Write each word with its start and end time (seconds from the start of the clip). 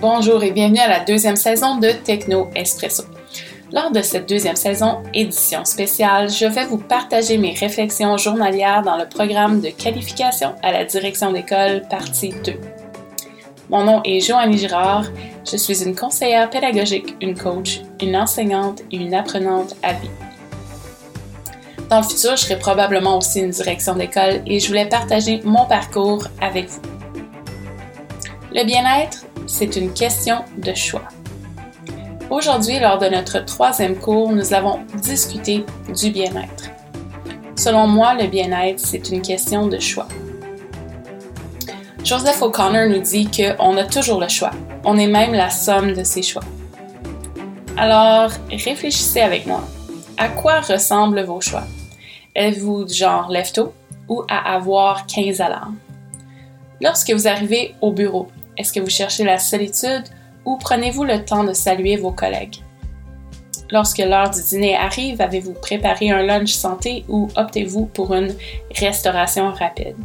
Bonjour 0.00 0.42
et 0.42 0.50
bienvenue 0.50 0.80
à 0.80 0.88
la 0.88 1.00
deuxième 1.00 1.36
saison 1.36 1.78
de 1.78 1.90
Techno 1.90 2.50
Espresso. 2.54 3.04
Lors 3.72 3.90
de 3.90 4.02
cette 4.02 4.28
deuxième 4.28 4.56
saison, 4.56 5.02
édition 5.14 5.64
spéciale, 5.64 6.30
je 6.30 6.46
vais 6.46 6.66
vous 6.66 6.78
partager 6.78 7.38
mes 7.38 7.54
réflexions 7.54 8.16
journalières 8.16 8.82
dans 8.82 8.96
le 8.96 9.08
programme 9.08 9.60
de 9.60 9.70
qualification 9.70 10.54
à 10.62 10.72
la 10.72 10.84
direction 10.84 11.32
d'école 11.32 11.82
partie 11.88 12.34
2. 12.44 12.52
Mon 13.70 13.84
nom 13.84 14.02
est 14.04 14.20
Joannie 14.20 14.58
Girard, 14.58 15.06
je 15.50 15.56
suis 15.56 15.82
une 15.82 15.96
conseillère 15.96 16.50
pédagogique, 16.50 17.16
une 17.20 17.36
coach, 17.36 17.80
une 18.00 18.16
enseignante 18.16 18.82
et 18.92 18.96
une 18.96 19.14
apprenante 19.14 19.74
à 19.82 19.94
vie. 19.94 20.10
Dans 21.90 21.98
le 22.00 22.06
futur, 22.06 22.36
je 22.36 22.42
serai 22.42 22.58
probablement 22.58 23.18
aussi 23.18 23.40
une 23.40 23.50
direction 23.50 23.94
d'école 23.94 24.42
et 24.46 24.58
je 24.58 24.68
voulais 24.68 24.88
partager 24.88 25.40
mon 25.44 25.66
parcours 25.66 26.26
avec 26.40 26.68
vous. 26.68 26.80
Le 28.52 28.64
bien-être, 28.64 29.23
c'est 29.46 29.76
une 29.76 29.92
question 29.92 30.44
de 30.58 30.74
choix. 30.74 31.08
Aujourd'hui, 32.30 32.78
lors 32.78 32.98
de 32.98 33.06
notre 33.06 33.44
troisième 33.44 33.96
cours, 33.96 34.32
nous 34.32 34.54
avons 34.54 34.80
discuté 35.02 35.64
du 35.94 36.10
bien-être. 36.10 36.70
Selon 37.56 37.86
moi, 37.86 38.14
le 38.14 38.26
bien-être, 38.26 38.80
c'est 38.80 39.10
une 39.10 39.22
question 39.22 39.66
de 39.66 39.78
choix. 39.78 40.08
Joseph 42.02 42.42
O'Connor 42.42 42.88
nous 42.88 43.00
dit 43.00 43.30
qu'on 43.30 43.76
a 43.76 43.84
toujours 43.84 44.20
le 44.20 44.28
choix. 44.28 44.50
On 44.84 44.98
est 44.98 45.06
même 45.06 45.32
la 45.32 45.50
somme 45.50 45.92
de 45.92 46.04
ses 46.04 46.22
choix. 46.22 46.42
Alors, 47.76 48.30
réfléchissez 48.50 49.20
avec 49.20 49.46
moi. 49.46 49.62
À 50.16 50.28
quoi 50.28 50.60
ressemblent 50.60 51.22
vos 51.22 51.40
choix? 51.40 51.64
Êtes-vous 52.34 52.84
du 52.84 52.94
genre 52.94 53.30
lève-tôt 53.30 53.72
ou 54.08 54.22
à 54.28 54.54
avoir 54.54 55.06
15 55.06 55.40
alarmes? 55.40 55.76
Lorsque 56.80 57.10
vous 57.10 57.28
arrivez 57.28 57.74
au 57.80 57.92
bureau, 57.92 58.28
est-ce 58.56 58.72
que 58.72 58.80
vous 58.80 58.90
cherchez 58.90 59.24
la 59.24 59.38
solitude 59.38 60.04
ou 60.44 60.56
prenez-vous 60.56 61.04
le 61.04 61.24
temps 61.24 61.44
de 61.44 61.52
saluer 61.52 61.96
vos 61.96 62.12
collègues? 62.12 62.56
Lorsque 63.70 63.98
l'heure 63.98 64.30
du 64.30 64.42
dîner 64.42 64.76
arrive, 64.76 65.20
avez-vous 65.20 65.54
préparé 65.54 66.10
un 66.10 66.22
lunch 66.22 66.52
santé 66.52 67.04
ou 67.08 67.28
optez-vous 67.36 67.86
pour 67.86 68.14
une 68.14 68.34
restauration 68.76 69.52
rapide? 69.52 69.96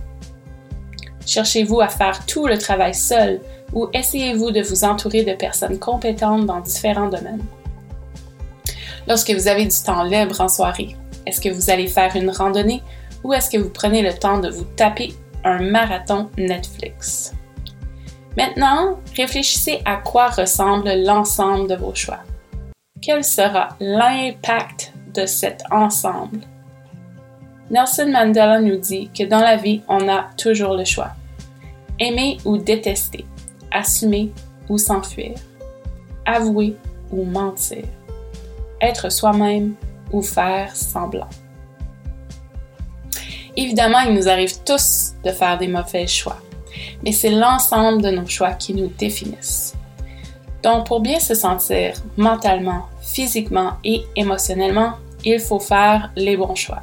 Cherchez-vous 1.26 1.82
à 1.82 1.90
faire 1.90 2.26
tout 2.26 2.48
le 2.48 2.58
travail 2.58 2.96
seul 2.96 3.42
ou 3.74 3.88
essayez-vous 3.94 4.52
de 4.52 4.62
vous 4.62 4.84
entourer 4.84 5.24
de 5.24 5.34
personnes 5.34 5.78
compétentes 5.78 6.46
dans 6.46 6.62
différents 6.62 7.10
domaines? 7.10 7.44
Lorsque 9.08 9.32
vous 9.32 9.48
avez 9.48 9.66
du 9.66 9.84
temps 9.86 10.04
libre 10.04 10.42
en 10.42 10.48
soirée, 10.48 10.96
est-ce 11.26 11.42
que 11.42 11.50
vous 11.50 11.70
allez 11.70 11.88
faire 11.88 12.16
une 12.16 12.32
randonnée 12.32 12.82
ou 13.24 13.34
est-ce 13.34 13.50
que 13.50 13.58
vous 13.58 13.70
prenez 13.70 14.02
le 14.02 14.14
temps 14.14 14.40
de 14.40 14.50
vous 14.50 14.66
taper 14.76 15.14
un 15.44 15.62
marathon 15.62 16.30
Netflix? 16.38 17.34
Maintenant, 18.38 19.00
réfléchissez 19.16 19.82
à 19.86 19.98
quoi 19.98 20.30
ressemble 20.30 20.90
l'ensemble 21.04 21.68
de 21.68 21.76
vos 21.76 21.96
choix. 21.96 22.20
Quel 23.02 23.24
sera 23.24 23.70
l'impact 23.80 24.94
de 25.14 25.26
cet 25.26 25.64
ensemble? 25.72 26.40
Nelson 27.72 28.10
Mandela 28.12 28.60
nous 28.60 28.78
dit 28.78 29.10
que 29.18 29.24
dans 29.24 29.40
la 29.40 29.56
vie, 29.56 29.82
on 29.88 30.08
a 30.08 30.30
toujours 30.38 30.76
le 30.76 30.86
choix. 30.86 31.12
Aimer 32.00 32.38
ou 32.46 32.58
détester, 32.58 33.26
assumer 33.72 34.32
ou 34.70 34.78
s'enfuir, 34.78 35.36
avouer 36.26 36.76
ou 37.12 37.26
mentir, 37.26 37.84
être 38.82 39.12
soi-même 39.12 39.76
ou 40.12 40.22
faire 40.22 40.76
semblant. 40.76 41.30
Évidemment, 43.56 44.00
il 44.00 44.14
nous 44.14 44.30
arrive 44.30 44.64
tous 44.64 45.14
de 45.24 45.32
faire 45.32 45.58
des 45.58 45.68
mauvais 45.68 46.08
choix 46.08 46.40
mais 47.04 47.12
c'est 47.12 47.32
l'ensemble 47.32 48.02
de 48.02 48.10
nos 48.10 48.28
choix 48.28 48.52
qui 48.52 48.74
nous 48.74 48.88
définissent. 48.88 49.74
Donc, 50.64 50.88
pour 50.88 51.00
bien 51.00 51.20
se 51.20 51.36
sentir 51.36 51.94
mentalement, 52.18 52.86
physiquement 53.02 53.74
et 53.84 54.04
émotionnellement, 54.16 54.94
il 55.24 55.40
faut 55.40 55.60
faire 55.60 56.12
les 56.16 56.36
bons 56.38 56.56
choix. 56.56 56.82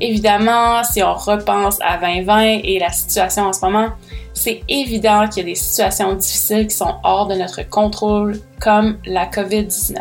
Évidemment, 0.00 0.82
si 0.84 1.02
on 1.02 1.14
repense 1.14 1.78
à 1.80 1.98
2020 1.98 2.60
et 2.64 2.78
la 2.78 2.90
situation 2.90 3.44
en 3.44 3.52
ce 3.52 3.64
moment, 3.64 3.90
c'est 4.32 4.62
évident 4.68 5.28
qu'il 5.28 5.42
y 5.42 5.46
a 5.46 5.48
des 5.50 5.54
situations 5.54 6.14
difficiles 6.14 6.66
qui 6.66 6.74
sont 6.74 6.94
hors 7.04 7.26
de 7.28 7.34
notre 7.34 7.68
contrôle, 7.68 8.40
comme 8.60 8.98
la 9.04 9.26
COVID-19. 9.26 9.98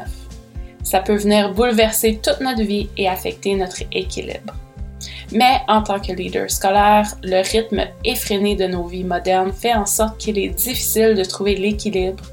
Ça 0.84 1.00
peut 1.00 1.16
venir 1.16 1.54
bouleverser 1.54 2.20
toute 2.24 2.40
notre 2.42 2.64
vie 2.64 2.90
et 2.98 3.08
affecter 3.08 3.56
notre 3.56 3.84
équilibre. 3.92 4.54
Mais 5.32 5.62
en 5.68 5.82
tant 5.82 6.00
que 6.00 6.12
leader 6.12 6.50
scolaire, 6.52 7.08
le 7.24 7.42
rythme 7.42 7.88
effréné 8.04 8.56
de 8.56 8.68
nos 8.68 8.84
vies 8.84 9.06
modernes 9.06 9.54
fait 9.54 9.74
en 9.74 9.86
sorte 9.86 10.18
qu'il 10.18 10.38
est 10.38 10.50
difficile 10.50 11.16
de 11.16 11.24
trouver 11.24 11.56
l'équilibre 11.56 12.24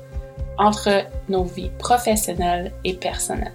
entre 0.58 1.04
nos 1.28 1.44
vies 1.44 1.70
professionnelles 1.78 2.72
et 2.84 2.94
personnelles. 2.94 3.52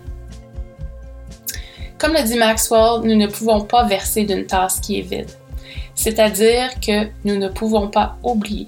Comme 1.97 2.13
le 2.13 2.23
dit 2.23 2.37
Maxwell, 2.37 3.01
nous 3.03 3.15
ne 3.15 3.27
pouvons 3.27 3.61
pas 3.61 3.85
verser 3.85 4.23
d'une 4.23 4.45
tasse 4.45 4.79
qui 4.79 4.99
est 4.99 5.03
vide, 5.03 5.29
c'est-à-dire 5.95 6.69
que 6.79 7.09
nous 7.25 7.35
ne 7.35 7.49
pouvons 7.49 7.89
pas 7.89 8.17
oublier. 8.23 8.67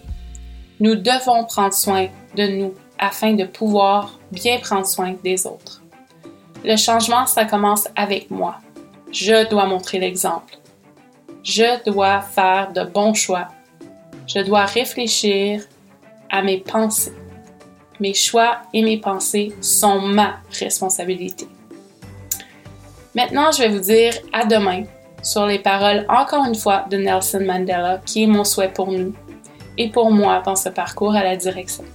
Nous 0.79 0.95
devons 0.95 1.45
prendre 1.45 1.73
soin 1.73 2.07
de 2.35 2.47
nous 2.47 2.73
afin 2.99 3.33
de 3.33 3.45
pouvoir 3.45 4.19
bien 4.31 4.57
prendre 4.59 4.85
soin 4.85 5.15
des 5.23 5.47
autres. 5.47 5.81
Le 6.63 6.75
changement, 6.75 7.25
ça 7.25 7.45
commence 7.45 7.87
avec 7.95 8.29
moi. 8.29 8.55
Je 9.11 9.47
dois 9.49 9.65
montrer 9.65 9.99
l'exemple. 9.99 10.57
Je 11.45 11.83
dois 11.87 12.21
faire 12.21 12.73
de 12.73 12.83
bons 12.83 13.13
choix. 13.13 13.49
Je 14.25 14.39
dois 14.39 14.65
réfléchir 14.65 15.61
à 16.31 16.41
mes 16.41 16.57
pensées. 16.57 17.13
Mes 17.99 18.15
choix 18.15 18.61
et 18.73 18.81
mes 18.81 18.97
pensées 18.97 19.53
sont 19.61 20.01
ma 20.01 20.37
responsabilité. 20.59 21.47
Maintenant, 23.13 23.51
je 23.51 23.59
vais 23.59 23.69
vous 23.69 23.79
dire 23.79 24.13
à 24.33 24.43
demain 24.45 24.85
sur 25.21 25.45
les 25.45 25.59
paroles 25.59 26.07
encore 26.09 26.45
une 26.45 26.55
fois 26.55 26.87
de 26.89 26.97
Nelson 26.97 27.43
Mandela, 27.45 28.01
qui 28.03 28.23
est 28.23 28.27
mon 28.27 28.43
souhait 28.43 28.73
pour 28.73 28.91
nous 28.91 29.13
et 29.77 29.89
pour 29.89 30.09
moi 30.09 30.41
dans 30.43 30.55
ce 30.55 30.69
parcours 30.69 31.15
à 31.15 31.23
la 31.23 31.35
direction. 31.35 31.85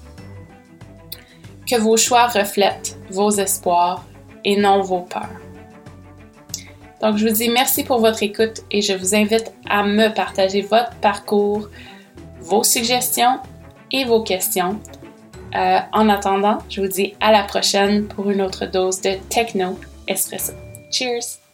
Que 1.68 1.76
vos 1.76 1.96
choix 1.96 2.28
reflètent 2.28 2.96
vos 3.10 3.32
espoirs 3.32 4.04
et 4.44 4.56
non 4.56 4.80
vos 4.82 5.00
peurs. 5.00 5.28
Donc, 7.00 7.16
je 7.16 7.26
vous 7.26 7.34
dis 7.34 7.48
merci 7.48 7.84
pour 7.84 7.98
votre 7.98 8.22
écoute 8.22 8.62
et 8.70 8.82
je 8.82 8.92
vous 8.92 9.14
invite 9.14 9.52
à 9.68 9.84
me 9.84 10.12
partager 10.14 10.60
votre 10.60 10.94
parcours, 10.96 11.68
vos 12.40 12.62
suggestions 12.62 13.38
et 13.90 14.04
vos 14.04 14.22
questions. 14.22 14.78
Euh, 15.54 15.78
en 15.92 16.08
attendant, 16.08 16.58
je 16.68 16.80
vous 16.80 16.88
dis 16.88 17.14
à 17.20 17.32
la 17.32 17.42
prochaine 17.42 18.06
pour 18.06 18.30
une 18.30 18.42
autre 18.42 18.66
dose 18.66 19.00
de 19.00 19.14
Techno 19.28 19.78
Espresso. 20.06 20.52
Cheers! 20.92 21.49